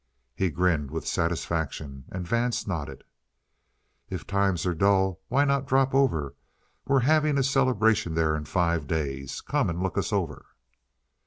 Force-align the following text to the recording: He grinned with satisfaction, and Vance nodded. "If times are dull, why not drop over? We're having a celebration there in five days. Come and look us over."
He 0.33 0.49
grinned 0.49 0.89
with 0.89 1.05
satisfaction, 1.07 2.05
and 2.11 2.27
Vance 2.27 2.65
nodded. 2.65 3.03
"If 4.09 4.25
times 4.25 4.65
are 4.65 4.73
dull, 4.73 5.21
why 5.27 5.45
not 5.45 5.67
drop 5.67 5.93
over? 5.93 6.33
We're 6.87 7.01
having 7.01 7.37
a 7.37 7.43
celebration 7.43 8.15
there 8.15 8.35
in 8.35 8.45
five 8.45 8.87
days. 8.87 9.41
Come 9.41 9.69
and 9.69 9.79
look 9.83 9.99
us 9.99 10.11
over." 10.11 10.43